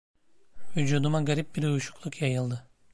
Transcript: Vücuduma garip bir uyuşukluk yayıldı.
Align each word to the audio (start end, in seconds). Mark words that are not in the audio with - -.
Vücuduma 0.77 1.21
garip 1.21 1.55
bir 1.55 1.63
uyuşukluk 1.63 2.21
yayıldı. 2.21 2.67